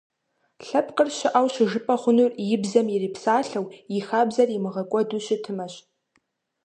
Лъэпкъыр 0.67 1.09
щыӀэу 1.17 1.47
щыжыпӀэ 1.53 1.95
хъунур 2.01 2.31
и 2.53 2.57
бзэм 2.61 2.87
ирипсалъэу, 2.95 3.65
и 3.95 3.99
хабзэр 4.07 4.49
имыгъэкӀуэду 4.57 5.23
щытымэщ. 5.25 5.73